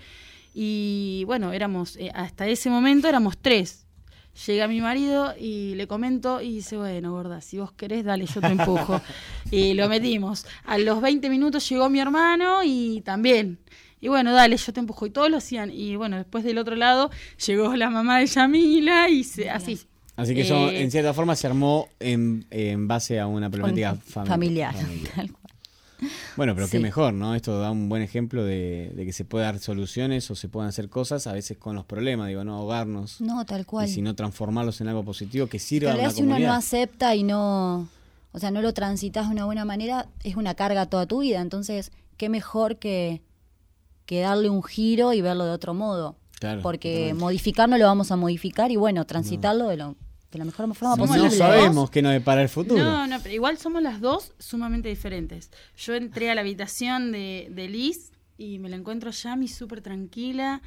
[0.60, 3.84] y bueno, éramos, eh, hasta ese momento éramos tres.
[4.46, 8.40] Llega mi marido y le comento y dice, bueno, gorda, si vos querés, dale, yo
[8.40, 9.00] te empujo.
[9.52, 10.46] y lo metimos.
[10.64, 13.58] A los 20 minutos llegó mi hermano y también.
[14.00, 15.06] Y bueno, dale, yo te empujo.
[15.06, 15.70] Y todos lo hacían.
[15.72, 17.10] Y bueno, después del otro lado
[17.46, 19.78] llegó la mamá de Yamila y se, así.
[20.16, 23.94] Así que eso, Eh, en cierta forma, se armó en, en base a una problemática
[23.94, 24.74] Fam- fami- familiar.
[24.74, 25.28] familiar.
[25.98, 26.08] Tal.
[26.36, 27.34] Bueno, pero qué mejor, ¿no?
[27.34, 30.68] Esto da un buen ejemplo de, de que se puede dar soluciones o se pueden
[30.68, 33.20] hacer cosas a veces con los problemas, digo, no ahogarnos.
[33.20, 33.88] No, tal cual.
[33.88, 37.14] Y sino transformarlos en algo positivo que sirva a realidad, una si uno no acepta
[37.14, 37.88] y no,
[38.32, 41.40] o sea, no lo transitas de una buena manera, es una carga toda tu vida.
[41.40, 43.22] Entonces, qué mejor que,
[44.06, 46.16] que darle un giro y verlo de otro modo.
[46.38, 47.20] Claro, Porque totalmente.
[47.20, 49.96] modificar no lo vamos a modificar y bueno, transitarlo de, lo,
[50.30, 51.28] de la mejor forma Somos posible.
[51.28, 52.82] no sabemos qué nos depara el futuro.
[52.82, 55.50] No, no, pero igual somos las dos sumamente diferentes.
[55.76, 59.80] Yo entré a la habitación de, de Liz y me la encuentro a Yami súper
[59.80, 60.60] tranquila,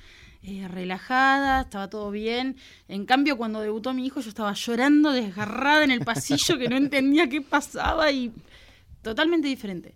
[0.43, 2.57] eh, relajada, estaba todo bien.
[2.87, 6.75] En cambio, cuando debutó mi hijo, yo estaba llorando, desgarrada en el pasillo, que no
[6.75, 8.31] entendía qué pasaba y
[9.03, 9.93] totalmente diferente.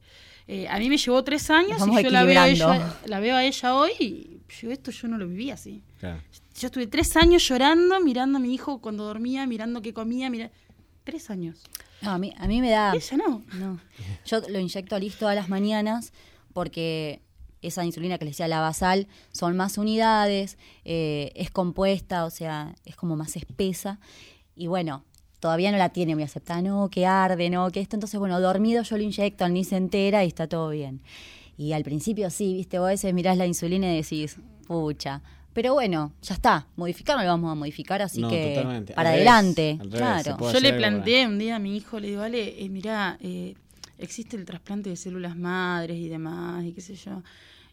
[0.48, 3.20] Eh, a mí me llevó tres años Nos y yo la veo, a ella, la
[3.20, 5.82] veo a ella hoy y yo esto yo no lo viví así.
[6.00, 6.22] Claro.
[6.56, 10.52] Yo estuve tres años llorando, mirando a mi hijo cuando dormía, mirando qué comía, mira
[11.04, 11.62] Tres años.
[12.02, 12.94] No, a mí, a mí me da...
[12.94, 13.44] Ella no.
[13.60, 13.80] No.
[14.26, 16.14] Yo lo inyecto a Liz todas las mañanas
[16.52, 17.22] porque
[17.62, 22.76] esa insulina que les decía, la basal, son más unidades, eh, es compuesta, o sea,
[22.86, 24.00] es como más espesa.
[24.56, 25.04] Y bueno,
[25.40, 27.96] todavía no la tiene muy aceptada, no, que arde, no, que esto.
[27.96, 31.02] Entonces, bueno, dormido yo lo inyecto, ni se entera y está todo bien.
[31.58, 34.38] Y al principio sí, viste, vos a veces mirás la insulina y decís,
[34.68, 35.22] pucha.
[35.56, 38.92] Pero bueno, ya está, modificar no lo vamos a modificar, así No, que totalmente.
[38.92, 40.52] Al para revés, adelante, al revés, se claro.
[40.54, 43.56] Yo le para- planteé un día a mi hijo, le digo, Ale, eh, mirá, eh,
[43.98, 47.24] existe el trasplante de células madres y demás, y qué sé yo.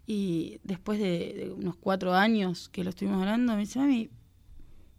[0.07, 4.11] Y después de, de unos cuatro años que lo estuvimos hablando, me dice, mami,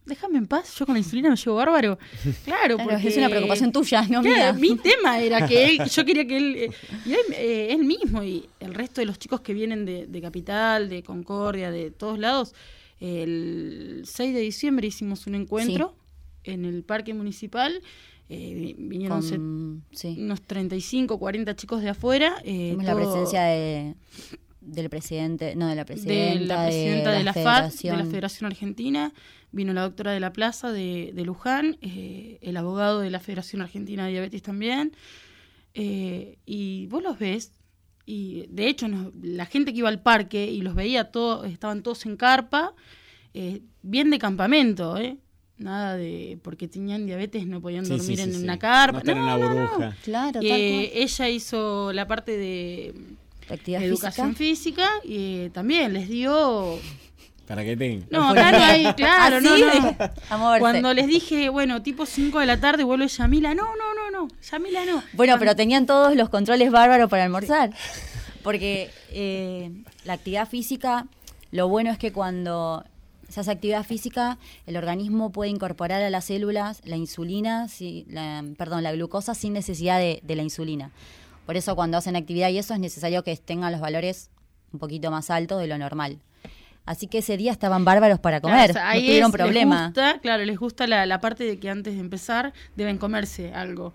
[0.05, 1.97] déjame en paz, yo con la insulina me llevo bárbaro.
[2.45, 3.07] Claro, Claro, porque...
[3.07, 4.53] es una preocupación tuya, no Claro, mía.
[4.53, 6.69] mi tema era que él, yo quería que él, eh,
[7.05, 10.21] y él, eh, él mismo y el resto de los chicos que vienen de, de
[10.21, 12.53] Capital, de Concordia, de todos lados,
[12.99, 15.95] el 6 de diciembre hicimos un encuentro
[16.45, 17.81] en el parque municipal,
[18.29, 20.15] eh, vi- vinieron se- Con- sí.
[20.19, 22.35] unos 35, 40 chicos de afuera.
[22.43, 23.95] Tuvimos la presencia de,
[24.65, 28.45] del presidente, no, de la de presidenta, la presidenta de, la, FAD, de la Federación
[28.51, 29.13] Argentina,
[29.51, 33.61] vino la doctora de la Plaza de, de Luján, eh, el abogado de la Federación
[33.61, 34.93] Argentina de Diabetes también,
[35.73, 37.51] eh, y vos los ves,
[38.05, 41.83] y de hecho nos- la gente que iba al parque y los veía todos, estaban
[41.83, 42.73] todos en carpa,
[43.33, 45.17] eh, bien de campamento, ¿eh?
[45.57, 48.43] Nada de porque tenían diabetes no podían dormir sí, sí, en sí.
[48.43, 49.01] una carpa.
[49.05, 49.67] No en una no, no.
[49.67, 49.95] burbuja.
[50.03, 51.03] Claro, tal Eh, cual.
[51.03, 52.93] ella hizo la parte de
[53.55, 54.87] actividad educación física.
[54.87, 56.77] física y también les dio
[57.47, 58.07] Para que tengan.
[58.09, 60.37] no, acá no hay, claro, no, Así no.
[60.37, 60.59] moverse.
[60.59, 64.27] Cuando les dije, bueno, tipo 5 de la tarde vuelve Yamila, no, no, no, no,
[64.51, 65.03] Yamila no.
[65.13, 67.71] Bueno, pero tenían todos los controles bárbaros para almorzar.
[68.43, 69.71] Porque eh,
[70.03, 71.07] la actividad física,
[71.51, 72.83] lo bueno es que cuando
[73.29, 74.37] se hace actividad física,
[74.67, 79.53] el organismo puede incorporar a las células la insulina, si- la, perdón, la glucosa sin
[79.53, 80.91] necesidad de, de la insulina.
[81.45, 84.29] Por eso cuando hacen actividad y eso es necesario que tengan los valores
[84.71, 86.19] un poquito más altos de lo normal.
[86.85, 89.35] Así que ese día estaban bárbaros para Claro, comer, o sea, no ahí tuvieron es-
[89.37, 89.75] problema.
[89.75, 93.53] Les gusta, claro, les gusta la, la parte de que antes de empezar deben comerse
[93.53, 93.93] algo.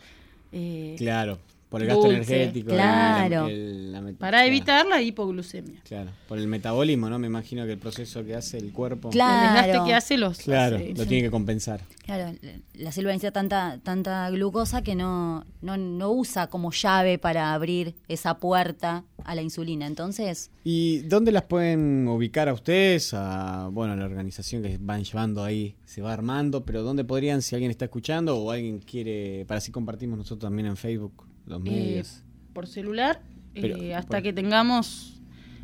[0.53, 2.70] eh, Claro, por el gasto energético.
[2.70, 3.46] el- Claro.
[3.48, 5.81] el- la met- para evitar la hipoglucemia.
[5.85, 7.18] Claro, por el metabolismo, ¿no?
[7.18, 9.11] Me imagino que el proceso que hace el cuerpo.
[9.11, 9.48] Claro.
[9.61, 10.38] El desgaste que hace los.
[10.38, 11.81] Claro, hace- lo tiene que compensar.
[12.04, 17.18] Claro, la- la célula necesita tanta, tanta glucosa que no, no, no usa como llave
[17.18, 19.87] para abrir esa puerta a la insulina.
[19.87, 23.12] Entonces, ¿Y dónde las pueden ubicar a ustedes?
[23.14, 27.40] A, bueno, a la organización que van llevando ahí, se va armando, pero ¿dónde podrían,
[27.42, 31.63] si alguien está escuchando o alguien quiere, para así compartimos nosotros también en Facebook, los
[31.67, 32.03] eh,
[32.53, 33.21] por celular,
[33.55, 35.21] Pero, eh, hasta por- que tengamos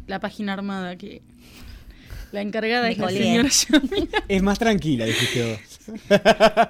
[0.06, 1.22] la página armada que
[2.32, 4.24] la encargada es la señora Yamila.
[4.28, 5.80] Es más tranquila, dijiste vos.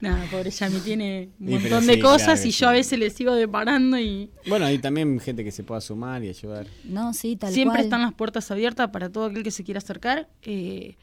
[0.00, 2.98] Nada, pobre Yami tiene un Sí, montón de sí, cosas claro y yo a veces
[2.98, 6.66] le sigo deparando y Bueno, hay también gente que se pueda sumar y ayudar.
[6.84, 7.84] no, sí, tal siempre cual.
[7.84, 10.28] están las puertas abiertas para todo aquel que se quiera acercar.
[10.42, 10.96] Eh,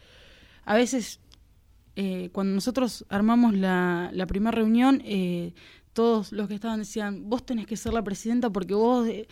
[0.66, 1.20] a veces,
[1.96, 5.54] eh, cuando nosotros armamos la, la primera reunión, eh,
[6.00, 9.06] todos los que estaban decían, vos tenés que ser la presidenta porque vos...
[9.08, 9.28] eh".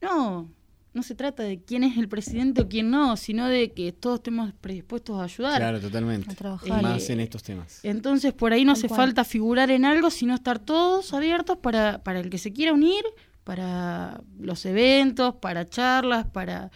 [0.00, 0.48] No,
[0.94, 4.20] no se trata de quién es el presidente o quién no, sino de que todos
[4.20, 5.58] estemos predispuestos a ayudar.
[5.60, 6.30] Claro, totalmente.
[6.30, 6.80] A trabajar.
[6.80, 7.80] Y más Eh, en estos temas.
[7.82, 12.20] Entonces, por ahí no hace falta figurar en algo, sino estar todos abiertos para, para
[12.20, 13.04] el que se quiera unir,
[13.44, 16.70] para los eventos, para charlas, para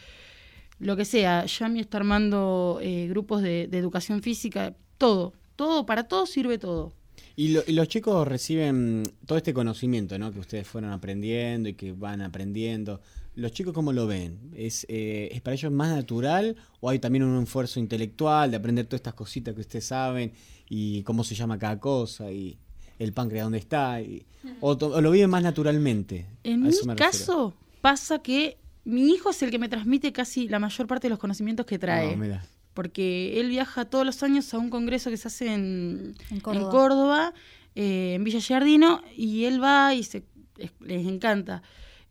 [0.78, 1.46] lo que sea.
[1.46, 6.92] Yami está armando eh, grupos de, de educación física, todo, todo, para todo sirve todo.
[7.40, 10.30] Y, lo- y los chicos reciben todo este conocimiento, ¿no?
[10.30, 13.00] Que ustedes fueron aprendiendo y que van aprendiendo.
[13.34, 14.50] ¿Los chicos cómo lo ven?
[14.54, 18.84] ¿Es, eh, ¿Es para ellos más natural o hay también un esfuerzo intelectual de aprender
[18.84, 20.32] todas estas cositas que ustedes saben
[20.68, 22.58] y cómo se llama cada cosa y
[22.98, 24.02] el páncreas dónde está?
[24.02, 24.26] Y,
[24.60, 26.26] o, lo viven más naturalmente?
[26.44, 26.94] En mi refiero.
[26.96, 31.10] caso pasa que mi hijo es el que me transmite casi la mayor parte de
[31.10, 32.12] los conocimientos que trae.
[32.12, 32.44] Ah, mira.
[32.74, 36.40] Porque él viaja todos los años a un congreso que se hace en, En en
[36.40, 36.70] Córdoba.
[36.70, 37.34] Córdoba,
[37.74, 40.24] eh, en Villa Giardino, y él va y se,
[40.58, 41.62] es- les encanta.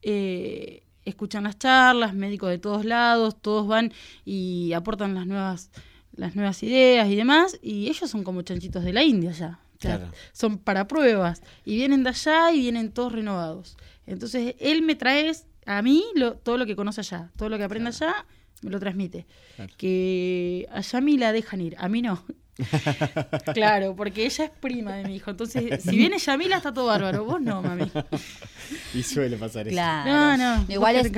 [0.01, 3.91] Eh, escuchan las charlas, médicos de todos lados, todos van
[4.25, 5.71] y aportan las nuevas,
[6.15, 9.59] las nuevas ideas y demás, y ellos son como chanchitos de la India ya.
[9.77, 10.11] O sea, Claro.
[10.33, 11.41] Son para pruebas.
[11.63, 13.77] Y vienen de allá y vienen todos renovados.
[14.05, 15.31] Entonces, él me trae
[15.65, 17.31] a mí lo- todo lo que conoce allá.
[17.37, 18.25] Todo lo que aprende allá,
[18.61, 19.25] lo transmite.
[19.55, 19.73] Claro.
[19.77, 22.23] Que a mí la dejan ir, a mí no.
[23.53, 25.31] claro, porque ella es prima de mi hijo.
[25.31, 27.25] Entonces, si viene Yamila, está todo bárbaro.
[27.25, 27.91] Vos no, mami.
[28.93, 29.73] Y suele pasar eso.
[29.73, 30.37] Claro.
[30.37, 30.65] No, no.
[30.71, 31.11] Igual es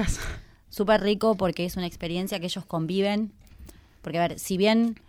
[0.69, 3.33] súper rico porque es una experiencia que ellos conviven.
[4.01, 4.99] Porque, a ver, si bien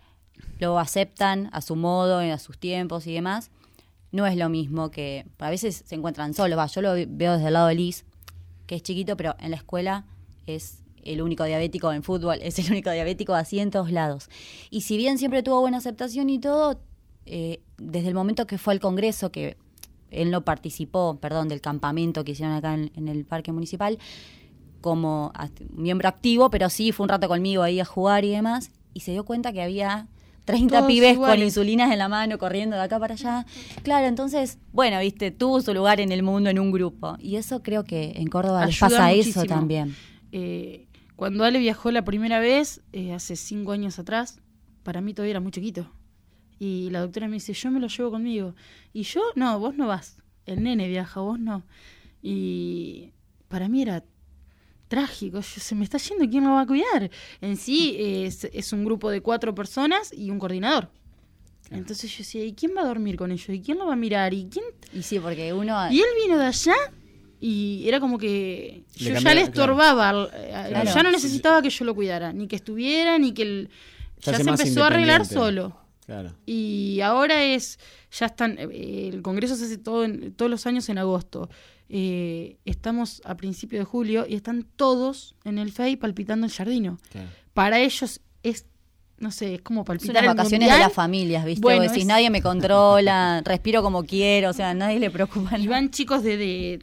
[0.59, 3.51] lo aceptan a su modo, a sus tiempos y demás,
[4.11, 5.27] no es lo mismo que.
[5.38, 6.59] A veces se encuentran solos.
[6.59, 8.05] Va, yo lo veo desde el lado de Liz,
[8.66, 10.05] que es chiquito, pero en la escuela
[10.47, 14.28] es el único diabético en fútbol, es el único diabético así en todos lados.
[14.70, 16.80] Y si bien siempre tuvo buena aceptación y todo,
[17.26, 19.56] eh, desde el momento que fue al Congreso, que
[20.10, 23.98] él no participó, perdón, del campamento que hicieron acá en- en el parque municipal,
[24.80, 25.32] como
[25.74, 29.12] miembro activo, pero sí fue un rato conmigo ahí a jugar y demás, y se
[29.12, 30.08] dio cuenta que había
[30.44, 33.46] 30 Todos pibes con insulinas en la mano corriendo de acá para allá.
[33.84, 37.16] Claro, entonces, bueno, viste, tuvo su lugar en el mundo en un grupo.
[37.20, 39.94] Y eso creo que en Córdoba les pasa eso también.
[40.32, 44.40] Eh, cuando Ale viajó la primera vez, eh, hace cinco años atrás,
[44.83, 45.90] para mí todavía era muy chiquito.
[46.59, 48.55] Y la doctora me dice, yo me lo llevo conmigo.
[48.92, 50.16] Y yo, no, vos no vas.
[50.46, 51.64] El nene viaja, vos no.
[52.22, 53.11] Y
[53.48, 54.05] para mí era
[54.88, 55.40] trágico.
[55.40, 57.11] Yo, se me está yendo, ¿quién lo va a cuidar?
[57.40, 60.90] En sí eh, es, es un grupo de cuatro personas y un coordinador.
[61.70, 63.48] Entonces yo decía, ¿y quién va a dormir con ellos?
[63.48, 64.35] ¿Y quién lo va a mirar?
[64.35, 65.90] ¿Y quién Y sí, porque uno...
[65.90, 66.75] y él vino de allá
[67.44, 70.94] y era como que Le yo ya le estorbaba, eh, Claro.
[70.94, 73.68] ya no necesitaba que yo lo cuidara, ni que estuviera, ni que
[74.20, 75.76] Se ya se empezó a arreglar solo.
[76.07, 76.33] Claro.
[76.46, 77.78] Y ahora es,
[78.16, 81.48] ya están, eh, el congreso se hace todo en- todos los años en agosto.
[81.88, 86.98] Eh, estamos a principio de julio y están todos en el FEI palpitando el jardino.
[87.11, 87.28] claro.
[87.55, 88.66] Para ellos es,
[89.18, 90.78] no sé, es como Son palpitar las el vacaciones mundial.
[90.78, 91.61] de las familias, ¿viste?
[91.61, 95.11] Bueno, Vos decís, es- nadie me controla, respiro como quiero, o sea, a nadie le
[95.11, 95.59] preocupa.
[95.59, 96.78] Y van chicos de, de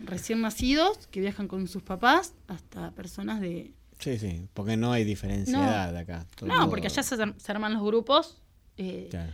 [0.00, 3.72] recién nacidos que viajan con sus papás hasta personas de...
[3.98, 5.62] Sí, sí, porque no hay diferencia No.
[5.64, 6.26] de edad acá.
[6.36, 8.42] Todo- No, porque allá se, se arman los grupos
[8.76, 9.32] eh, Claro.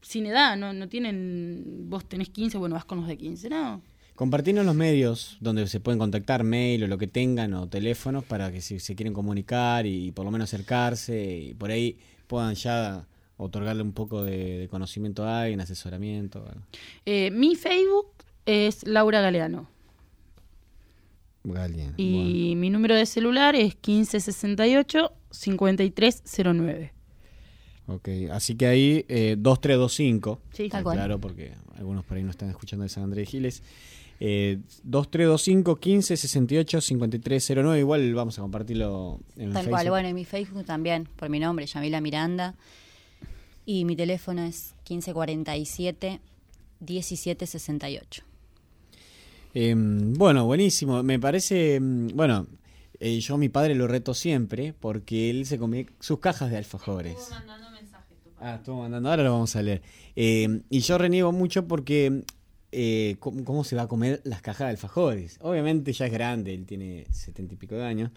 [0.00, 1.88] sin edad, no, no tienen...
[1.88, 3.82] Vos tenés 15, bueno, vas con los de 15, ¿no?
[4.16, 8.52] Compartirnos los medios donde se pueden contactar, mail o lo que tengan, o teléfonos, para
[8.52, 11.96] que si se quieren comunicar y por lo menos acercarse y por ahí
[12.26, 13.06] puedan ya
[13.38, 16.44] otorgarle un poco de, de conocimiento a alguien, asesoramiento.
[17.06, 18.08] Eh, mi Facebook
[18.44, 19.68] es Laura Galeano
[21.56, 26.62] Alguien, y mi número de celular es 1568-5309.
[26.62, 26.90] bueno.
[27.86, 30.40] Ok, así que ahí eh, 2325.
[30.52, 30.96] Sí, cual.
[30.96, 33.62] Claro, porque algunos por ahí no están escuchando de San Andrés Giles.
[34.20, 37.80] Eh, 2325 15 68 5309.
[37.80, 39.70] Igual vamos a compartirlo en Tal Facebook.
[39.70, 42.54] cual, bueno, y mi Facebook también, por mi nombre, Yamila Miranda.
[43.64, 46.20] Y mi teléfono es 1547
[46.80, 48.22] 1768.
[49.54, 51.02] Eh, bueno, buenísimo.
[51.02, 52.46] Me parece, mm, bueno,
[52.98, 56.58] eh, yo a mi padre lo reto siempre porque él se comía sus cajas de
[56.58, 57.16] alfajores.
[58.38, 59.82] Ah, estuvo mandando, ahora lo vamos a leer.
[60.16, 62.22] Eh, y yo reniego mucho porque
[62.72, 65.38] eh, ¿cómo, cómo se va a comer las cajas de alfajores?
[65.42, 68.10] Obviamente ya es grande, él tiene setenta y pico de años.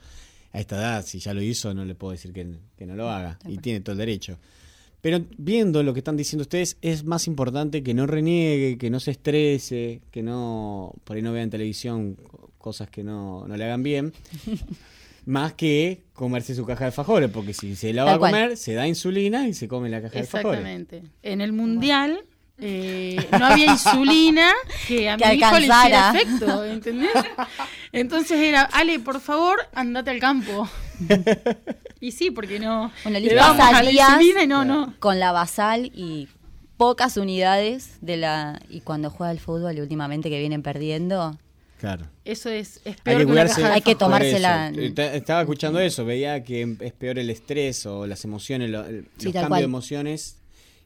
[0.52, 3.10] A esta edad, si ya lo hizo, no le puedo decir que, que no lo
[3.10, 3.40] haga.
[3.48, 4.38] Y tiene todo el derecho.
[5.04, 9.00] Pero viendo lo que están diciendo ustedes, es más importante que no reniegue, que no
[9.02, 13.58] se estrese, que no, por ahí no vea en televisión co- cosas que no, no
[13.58, 14.14] le hagan bien,
[15.26, 18.32] más que comerse su caja de alfajores, porque si se la va Tal a cual.
[18.32, 20.60] comer, se da insulina y se come la caja de alfajores.
[20.62, 21.04] Exactamente.
[21.22, 22.22] En el mundial
[22.60, 24.52] eh, no había insulina
[24.88, 26.20] que a Que mi hijo le hiciera alcanzara.
[26.20, 27.10] efecto, ¿entendés?
[27.92, 30.70] Entonces era, Ale, por favor, andate al campo.
[32.00, 32.92] y sí, porque no.
[33.04, 34.94] Bueno, le la días insulina y no, no.
[35.00, 36.28] con la basal y
[36.78, 41.38] pocas unidades de la y cuando juega al fútbol y últimamente que vienen perdiendo
[41.80, 42.08] Claro.
[42.24, 44.72] Eso es, es Hay peor que que una caja Hay que tomársela-
[45.14, 49.34] Estaba escuchando eso, veía que es peor el estrés o las emociones, Sí, los tal
[49.34, 49.60] cambios cual.
[49.60, 50.38] de emociones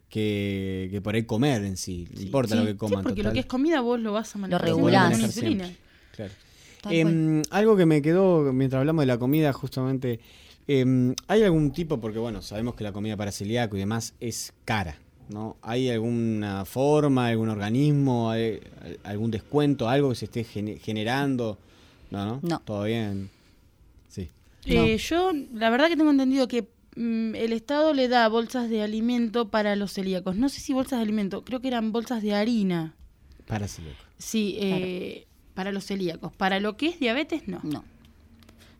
[0.09, 2.07] que, que por ahí comer en sí.
[2.13, 3.03] No importa lo Sí, que sí, coman.
[3.03, 3.31] porque total.
[3.31, 4.61] lo que es comida vos lo vas a manejar.
[4.67, 5.19] Lo regulás.
[5.19, 5.69] insulina.
[6.15, 6.31] Claro.
[6.89, 10.19] Em, algo que me quedó mientras hablamos de la comida, justamente,
[10.67, 14.53] em, ¿hay algún tipo, porque bueno, sabemos que la comida para celíaco y demás es
[14.63, 14.97] cara,
[15.29, 15.57] ¿no?
[15.61, 18.59] ¿Hay alguna forma, algún organismo, hay-
[19.03, 21.57] algún descuento, algo que se esté gene- generando?
[22.11, 22.61] No, no, No.
[22.63, 23.29] Todo bien.
[24.07, 24.29] Sí.
[24.65, 26.65] Eh, yo, la verdad que tengo entendido que
[27.35, 30.35] el Estado le da bolsas de alimento para los celíacos.
[30.35, 32.95] No sé si bolsas de alimento, creo que eran bolsas de harina.
[33.47, 33.97] Para celíaco.
[34.17, 36.33] Sí, eh, para los celíacos.
[36.35, 37.59] Para lo que es diabetes, no.
[37.63, 37.83] No.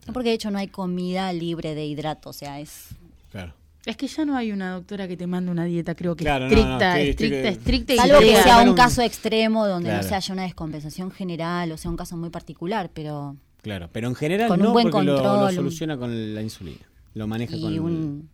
[0.08, 2.88] No, porque de hecho no hay comida libre de hidrato, o sea, es
[3.32, 3.54] Claro.
[3.86, 6.46] Es que ya no hay una doctora que te mande una dieta, creo que Claro,
[6.48, 10.04] estricta, no, estricta, estricta y Salvo que sea un caso extremo donde Claro.
[10.04, 14.08] no se haya una descompensación general o sea un caso muy particular, pero Claro, pero
[14.08, 16.86] en general Con un no buen porque lo- lo, control, un- soluciona con la insulina.
[17.18, 18.30] Lo maneja con y, un,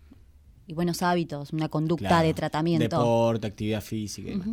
[0.68, 2.84] y buenos hábitos, una conducta Claro, de tratamiento.
[2.98, 4.50] Deporte, actividad física y demás.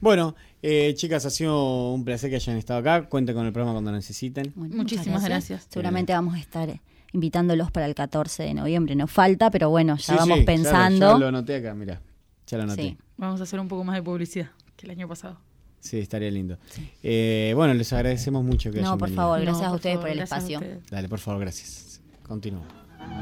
[0.00, 3.08] Bueno, eh, chicas, ha sido un placer que hayan estado acá.
[3.08, 4.52] Cuenten con el programa cuando necesiten.
[4.56, 5.66] Bueno, Muchísimas gracias.
[5.70, 6.80] Seguramente vamos a estar
[7.12, 8.96] invitándolos para el 14 de noviembre.
[8.96, 10.98] Nos falta, pero bueno, ya Sí, vamos sí, pensando.
[11.06, 12.00] Ya lo, ya lo anoté acá, mira.
[12.48, 12.82] Ya lo anoté.
[12.82, 12.98] Sí.
[13.16, 15.38] Vamos a hacer un poco más de publicidad que el año pasado.
[15.78, 16.58] Sí, estaría lindo.
[17.02, 19.22] Eh, bueno, les agradecemos mucho que No, hayan por venido.
[19.22, 20.60] favor, gracias No, a ustedes favor, por el espacio.
[20.90, 22.00] Dale, por favor, gracias.
[22.24, 22.62] Continúa.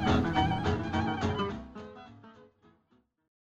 [0.04, 0.22] なる
[0.62, 0.79] ほど。